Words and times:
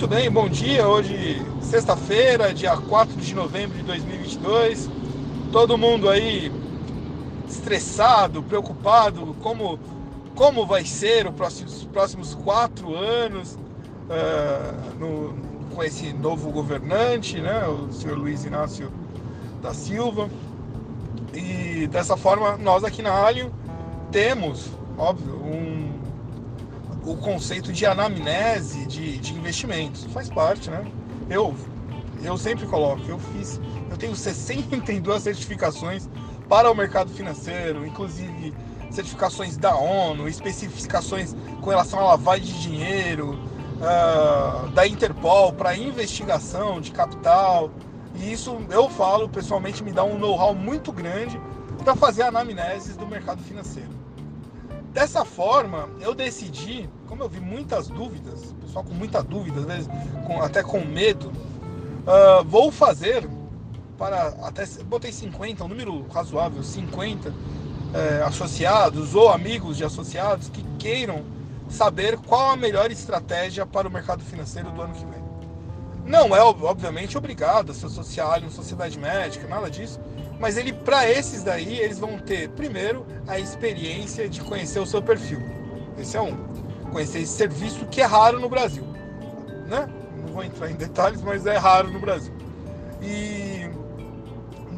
Muito 0.00 0.14
bem, 0.14 0.30
bom 0.30 0.48
dia. 0.48 0.88
Hoje, 0.88 1.42
sexta-feira, 1.60 2.54
dia 2.54 2.74
4 2.74 3.14
de 3.16 3.34
novembro 3.34 3.76
de 3.76 3.84
2022. 3.84 4.88
Todo 5.52 5.76
mundo 5.76 6.08
aí 6.08 6.50
estressado, 7.46 8.42
preocupado, 8.42 9.36
como, 9.42 9.78
como 10.34 10.64
vai 10.64 10.86
ser 10.86 11.26
os 11.26 11.34
próximos, 11.34 11.84
próximos 11.84 12.34
quatro 12.34 12.96
anos 12.96 13.58
uh, 14.08 14.98
no, 14.98 15.34
com 15.74 15.84
esse 15.84 16.14
novo 16.14 16.50
governante, 16.50 17.38
né, 17.38 17.66
o 17.66 17.92
senhor 17.92 18.16
Luiz 18.16 18.42
Inácio 18.46 18.90
da 19.60 19.74
Silva. 19.74 20.30
E 21.34 21.86
dessa 21.88 22.16
forma, 22.16 22.56
nós 22.56 22.84
aqui 22.84 23.02
na 23.02 23.12
Alien 23.12 23.50
temos, 24.10 24.70
óbvio, 24.96 25.34
um, 25.34 25.99
o 27.04 27.16
conceito 27.16 27.72
de 27.72 27.86
anamnese 27.86 28.86
de, 28.86 29.18
de 29.18 29.34
investimentos. 29.34 30.04
Faz 30.12 30.28
parte, 30.28 30.70
né? 30.70 30.84
Eu, 31.28 31.54
eu 32.22 32.36
sempre 32.36 32.66
coloco, 32.66 33.02
eu 33.08 33.18
fiz, 33.18 33.60
eu 33.90 33.96
tenho 33.96 34.14
62 34.14 35.22
certificações 35.22 36.08
para 36.48 36.70
o 36.70 36.74
mercado 36.74 37.10
financeiro, 37.10 37.86
inclusive 37.86 38.52
certificações 38.90 39.56
da 39.56 39.76
ONU, 39.76 40.28
especificações 40.28 41.34
com 41.60 41.70
relação 41.70 42.00
à 42.00 42.04
lavagem 42.04 42.46
de 42.46 42.60
dinheiro, 42.60 43.38
uh, 43.80 44.68
da 44.70 44.86
Interpol 44.86 45.52
para 45.52 45.76
investigação 45.76 46.80
de 46.80 46.90
capital. 46.90 47.70
E 48.16 48.32
isso 48.32 48.58
eu 48.70 48.88
falo 48.90 49.28
pessoalmente 49.28 49.82
me 49.82 49.92
dá 49.92 50.02
um 50.02 50.18
know-how 50.18 50.54
muito 50.54 50.92
grande 50.92 51.40
para 51.84 51.94
fazer 51.94 52.22
anamneses 52.22 52.96
do 52.96 53.06
mercado 53.06 53.42
financeiro. 53.42 53.90
Dessa 54.92 55.24
forma, 55.24 55.88
eu 56.00 56.14
decidi, 56.14 56.88
como 57.08 57.22
eu 57.22 57.28
vi 57.28 57.40
muitas 57.40 57.88
dúvidas, 57.88 58.54
pessoal 58.60 58.84
com 58.84 58.94
muita 58.94 59.22
dúvida, 59.22 59.60
às 59.60 59.66
vezes 59.66 59.88
com, 60.26 60.42
até 60.42 60.62
com 60.62 60.80
medo, 60.80 61.28
uh, 61.28 62.44
vou 62.44 62.72
fazer 62.72 63.28
para 63.96 64.28
até 64.42 64.64
botei 64.84 65.12
50, 65.12 65.62
um 65.62 65.68
número 65.68 66.06
razoável, 66.08 66.62
50 66.62 67.34
eh, 67.92 68.22
associados 68.24 69.14
ou 69.14 69.28
amigos 69.28 69.76
de 69.76 69.84
associados 69.84 70.48
que 70.48 70.64
queiram 70.78 71.22
saber 71.68 72.16
qual 72.16 72.52
a 72.52 72.56
melhor 72.56 72.90
estratégia 72.90 73.66
para 73.66 73.86
o 73.86 73.90
mercado 73.90 74.24
financeiro 74.24 74.70
do 74.70 74.80
ano 74.80 74.94
que 74.94 75.04
vem. 75.04 75.20
Não 76.10 76.34
é 76.34 76.42
obviamente 76.42 77.16
obrigado 77.16 77.70
a 77.70 77.74
se 77.74 77.86
associar 77.86 78.34
a 78.34 78.38
uma 78.38 78.50
sociedade 78.50 78.98
médica, 78.98 79.46
nada 79.46 79.70
disso, 79.70 80.00
mas 80.40 80.56
ele 80.56 80.72
para 80.72 81.08
esses 81.08 81.44
daí 81.44 81.78
eles 81.78 82.00
vão 82.00 82.18
ter 82.18 82.48
primeiro 82.48 83.06
a 83.28 83.38
experiência 83.38 84.28
de 84.28 84.40
conhecer 84.40 84.80
o 84.80 84.86
seu 84.86 85.00
perfil. 85.00 85.40
Esse 85.96 86.16
é 86.16 86.20
um. 86.20 86.36
Conhecer 86.90 87.20
esse 87.20 87.34
serviço 87.34 87.86
que 87.86 88.00
é 88.00 88.04
raro 88.04 88.40
no 88.40 88.48
Brasil, 88.48 88.84
né? 89.68 89.88
Não 90.16 90.34
vou 90.34 90.42
entrar 90.42 90.68
em 90.68 90.74
detalhes, 90.74 91.22
mas 91.22 91.46
é 91.46 91.56
raro 91.56 91.92
no 91.92 92.00
Brasil. 92.00 92.34
E 93.00 93.70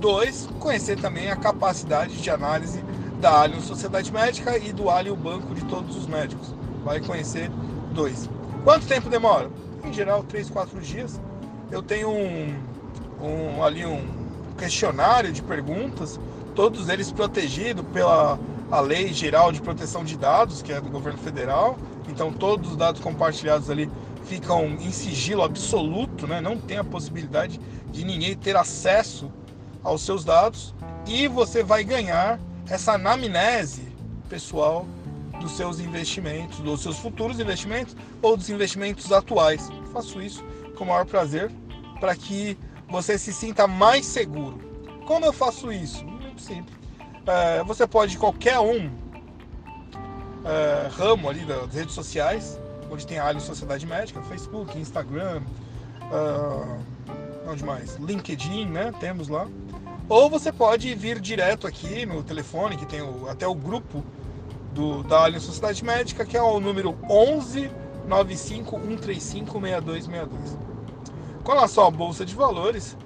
dois, 0.00 0.48
conhecer 0.58 0.98
também 0.98 1.30
a 1.30 1.36
capacidade 1.36 2.20
de 2.20 2.28
análise 2.28 2.82
da 3.20 3.42
Alien 3.42 3.60
Sociedade 3.60 4.12
Médica 4.12 4.58
e 4.58 4.72
do 4.72 4.90
Alien 4.90 5.14
Banco 5.14 5.54
de 5.54 5.64
todos 5.66 5.94
os 5.94 6.08
médicos. 6.08 6.52
Vai 6.82 6.98
conhecer 6.98 7.48
dois. 7.94 8.28
Quanto 8.64 8.88
tempo 8.88 9.08
demora? 9.08 9.48
Em 9.84 9.92
geral, 9.92 10.22
três, 10.22 10.50
quatro 10.50 10.80
dias. 10.80 11.20
Eu 11.70 11.82
tenho 11.82 12.10
um, 12.10 12.54
um 13.20 13.62
ali 13.62 13.86
um 13.86 14.04
questionário 14.58 15.32
de 15.32 15.42
perguntas, 15.42 16.20
todos 16.54 16.88
eles 16.88 17.10
protegidos 17.10 17.84
pela 17.92 18.38
a 18.70 18.80
Lei 18.80 19.12
Geral 19.12 19.50
de 19.50 19.60
Proteção 19.60 20.04
de 20.04 20.16
Dados, 20.16 20.62
que 20.62 20.72
é 20.72 20.80
do 20.80 20.88
governo 20.88 21.18
federal. 21.18 21.76
Então, 22.08 22.32
todos 22.32 22.70
os 22.70 22.76
dados 22.76 23.00
compartilhados 23.00 23.68
ali 23.68 23.90
ficam 24.26 24.66
em 24.66 24.92
sigilo 24.92 25.42
absoluto, 25.42 26.26
né? 26.26 26.40
não 26.40 26.56
tem 26.56 26.78
a 26.78 26.84
possibilidade 26.84 27.60
de 27.90 28.04
ninguém 28.04 28.36
ter 28.36 28.56
acesso 28.56 29.30
aos 29.82 30.02
seus 30.02 30.24
dados. 30.24 30.72
E 31.06 31.26
você 31.26 31.64
vai 31.64 31.82
ganhar 31.82 32.38
essa 32.68 32.92
anamnese 32.92 33.88
pessoal 34.28 34.86
dos 35.40 35.52
seus 35.52 35.80
investimentos, 35.80 36.58
dos 36.60 36.82
seus 36.82 36.98
futuros 36.98 37.40
investimentos 37.40 37.96
ou 38.22 38.36
dos 38.36 38.48
investimentos 38.48 39.10
atuais. 39.10 39.68
Faço 39.92 40.20
isso 40.22 40.44
com 40.76 40.84
o 40.84 40.86
maior 40.86 41.04
prazer 41.04 41.50
para 41.98 42.14
que 42.14 42.56
você 42.88 43.18
se 43.18 43.32
sinta 43.32 43.66
mais 43.66 44.06
seguro. 44.06 44.58
Como 45.06 45.24
eu 45.24 45.32
faço 45.32 45.72
isso? 45.72 46.04
Muito 46.04 46.40
simples. 46.40 46.78
É, 47.26 47.62
você 47.64 47.86
pode, 47.86 48.16
qualquer 48.16 48.58
um 48.58 48.90
é, 50.44 50.88
ramo 50.92 51.28
ali 51.28 51.44
das 51.44 51.74
redes 51.74 51.94
sociais, 51.94 52.58
onde 52.90 53.06
tem 53.06 53.18
a 53.18 53.24
área 53.24 53.40
Sociedade 53.40 53.86
Médica, 53.86 54.20
Facebook, 54.22 54.76
Instagram, 54.78 55.42
uh, 56.10 56.80
onde 57.48 57.64
mais? 57.64 57.96
LinkedIn, 57.96 58.66
né? 58.66 58.92
Temos 58.98 59.28
lá. 59.28 59.46
Ou 60.08 60.28
você 60.28 60.52
pode 60.52 60.92
vir 60.96 61.20
direto 61.20 61.66
aqui 61.68 62.04
no 62.04 62.22
telefone, 62.22 62.76
que 62.76 62.84
tem 62.84 63.00
o, 63.00 63.28
até 63.28 63.46
o 63.46 63.54
grupo 63.54 64.04
do, 64.72 65.02
da 65.02 65.24
Alien 65.24 65.40
Sociedade 65.40 65.84
Médica, 65.84 66.24
que 66.24 66.36
é 66.36 66.42
o 66.42 66.60
número 66.60 66.96
11 67.08 67.70
95 68.06 68.80
135 68.80 69.60
6262. 69.60 70.58
Com 71.42 71.52
relação 71.52 71.90
bolsa 71.90 72.24
de 72.24 72.34
valores, 72.34 72.96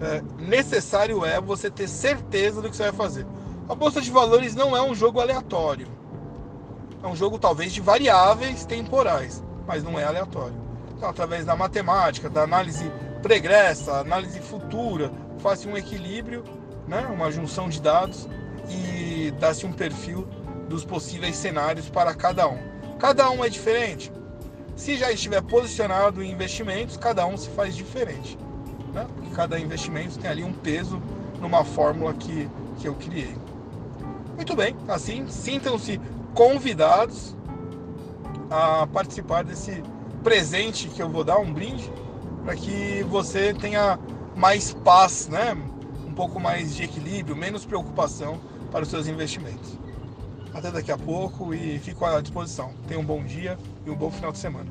é, 0.00 0.22
necessário 0.38 1.24
é 1.24 1.40
você 1.40 1.70
ter 1.70 1.88
certeza 1.88 2.60
do 2.60 2.70
que 2.70 2.76
você 2.76 2.84
vai 2.84 2.92
fazer. 2.92 3.26
A 3.68 3.74
bolsa 3.74 4.00
de 4.00 4.10
valores 4.10 4.54
não 4.54 4.76
é 4.76 4.82
um 4.82 4.94
jogo 4.94 5.20
aleatório. 5.20 5.86
É 7.02 7.06
um 7.06 7.14
jogo 7.14 7.38
talvez 7.38 7.72
de 7.72 7.80
variáveis 7.80 8.64
temporais, 8.64 9.42
mas 9.66 9.82
não 9.84 9.98
é 9.98 10.04
aleatório. 10.04 10.56
Então, 10.96 11.08
através 11.08 11.44
da 11.44 11.54
matemática, 11.54 12.28
da 12.28 12.42
análise 12.42 12.90
pregressa, 13.22 13.98
análise 14.00 14.40
futura, 14.40 15.12
faz-se 15.38 15.68
um 15.68 15.76
equilíbrio, 15.76 16.44
né, 16.86 17.06
uma 17.12 17.30
junção 17.30 17.68
de 17.68 17.80
dados 17.80 18.28
e 18.68 19.32
dá-se 19.38 19.66
um 19.66 19.72
perfil 19.72 20.26
dos 20.68 20.84
possíveis 20.84 21.36
cenários 21.36 21.88
para 21.88 22.14
cada 22.14 22.48
um. 22.48 22.58
Cada 22.98 23.30
um 23.30 23.44
é 23.44 23.48
diferente. 23.48 24.12
Se 24.76 24.96
já 24.96 25.10
estiver 25.10 25.42
posicionado 25.42 26.22
em 26.22 26.30
investimentos, 26.30 26.96
cada 26.96 27.26
um 27.26 27.36
se 27.36 27.48
faz 27.50 27.74
diferente. 27.74 28.38
Né? 28.92 29.06
Porque 29.14 29.30
cada 29.34 29.58
investimento 29.58 30.18
tem 30.18 30.30
ali 30.30 30.44
um 30.44 30.52
peso 30.52 31.02
numa 31.40 31.64
fórmula 31.64 32.14
que, 32.14 32.48
que 32.78 32.86
eu 32.86 32.94
criei. 32.94 33.34
Muito 34.36 34.54
bem, 34.54 34.76
assim, 34.86 35.26
sintam-se 35.28 36.00
convidados 36.34 37.36
a 38.50 38.86
participar 38.86 39.42
desse 39.42 39.82
presente 40.22 40.88
que 40.88 41.02
eu 41.02 41.08
vou 41.08 41.24
dar, 41.24 41.38
um 41.38 41.52
brinde, 41.52 41.90
para 42.44 42.54
que 42.54 43.04
você 43.08 43.52
tenha 43.52 43.98
mais 44.36 44.72
paz, 44.72 45.28
né? 45.28 45.56
um 46.06 46.14
pouco 46.14 46.38
mais 46.38 46.74
de 46.74 46.84
equilíbrio, 46.84 47.36
menos 47.36 47.64
preocupação 47.64 48.40
para 48.70 48.82
os 48.82 48.88
seus 48.88 49.06
investimentos. 49.06 49.78
Até 50.52 50.70
daqui 50.70 50.90
a 50.90 50.98
pouco 50.98 51.54
e 51.54 51.78
fico 51.78 52.04
à 52.04 52.20
disposição. 52.20 52.72
Tenha 52.86 52.98
um 52.98 53.04
bom 53.04 53.22
dia 53.22 53.58
e 53.86 53.90
um 53.90 53.96
bom 53.96 54.10
final 54.10 54.32
de 54.32 54.38
semana. 54.38 54.70